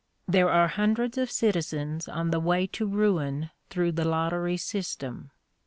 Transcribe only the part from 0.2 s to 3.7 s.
There are hundreds of citizens on the way to ruin